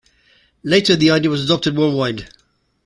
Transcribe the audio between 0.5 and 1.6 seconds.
Later the idea was